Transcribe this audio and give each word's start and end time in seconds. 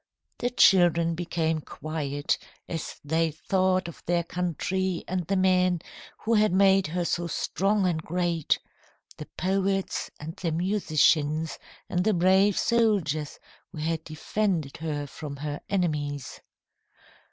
The 0.39 0.49
children 0.49 1.13
became 1.13 1.61
quiet 1.61 2.39
as 2.67 2.95
they 3.05 3.29
thought 3.29 3.87
of 3.87 4.01
their 4.07 4.23
country 4.23 5.03
and 5.07 5.27
the 5.27 5.35
men 5.35 5.79
who 6.21 6.33
had 6.33 6.51
made 6.53 6.87
her 6.87 7.05
so 7.05 7.27
strong 7.27 7.85
and 7.85 8.01
great, 8.01 8.57
the 9.17 9.27
poets, 9.37 10.09
and 10.19 10.35
the 10.37 10.51
musicians, 10.51 11.59
and 11.87 12.03
the 12.03 12.15
brave 12.15 12.57
soldiers 12.57 13.37
who 13.71 13.77
had 13.77 14.03
defended 14.03 14.77
her 14.77 15.05
from 15.05 15.35
her 15.35 15.61
enemies. 15.69 16.41